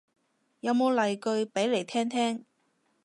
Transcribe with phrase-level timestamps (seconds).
[0.61, 2.43] 有冇例句俾嚟聽聽